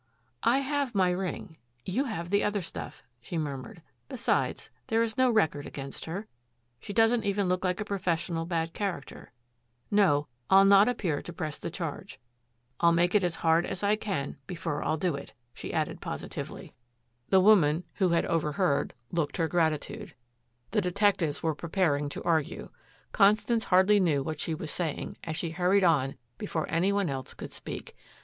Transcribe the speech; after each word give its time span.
"I 0.41 0.61
have 0.61 0.95
my 0.95 1.11
ring. 1.11 1.57
You 1.85 2.05
have 2.05 2.31
the 2.31 2.43
other 2.43 2.63
stuff," 2.63 3.03
she 3.21 3.37
murmured. 3.37 3.83
"Besides, 4.09 4.71
there 4.87 5.03
is 5.03 5.15
no 5.15 5.29
record 5.29 5.67
against 5.67 6.05
her. 6.05 6.25
She 6.79 6.91
doesn't 6.91 7.23
even 7.23 7.47
look 7.47 7.63
like 7.63 7.79
a 7.79 7.85
professional 7.85 8.47
bad 8.47 8.73
character. 8.73 9.31
No 9.91 10.27
I'll 10.49 10.65
not 10.65 10.87
appear 10.89 11.21
to 11.21 11.31
press 11.31 11.59
the 11.59 11.69
charge 11.69 12.19
I'll 12.79 12.91
make 12.93 13.13
it 13.13 13.23
as 13.23 13.35
hard 13.35 13.63
as 13.67 13.83
I 13.83 13.95
can 13.95 14.37
before 14.47 14.83
I'll 14.83 14.97
do 14.97 15.13
it," 15.13 15.35
she 15.53 15.71
added 15.71 16.01
positively. 16.01 16.73
The 17.29 17.39
woman, 17.39 17.83
who 17.93 18.09
had 18.09 18.25
overheard, 18.25 18.95
looked 19.11 19.37
her 19.37 19.47
gratitude. 19.47 20.15
The 20.71 20.81
detectives 20.81 21.43
were 21.43 21.53
preparing 21.53 22.09
to 22.09 22.23
argue. 22.23 22.69
Constance 23.11 23.65
hardly 23.65 23.99
knew 23.99 24.23
what 24.23 24.39
she 24.39 24.55
was 24.55 24.71
saying, 24.71 25.17
as 25.23 25.37
she 25.37 25.51
hurried 25.51 25.83
on 25.83 26.15
before 26.39 26.65
any 26.71 26.91
one 26.91 27.07
else 27.11 27.35
could 27.35 27.51
speak. 27.51 27.95